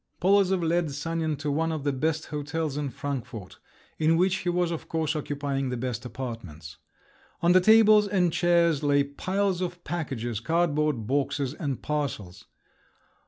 [0.19, 3.59] Polozov led Sanin to one of the best hotels in Frankfort,
[3.99, 6.77] in which he was, of course, occupying the best apartments.
[7.43, 12.45] On the tables and chairs lay piles of packages, cardboard boxes, and parcels.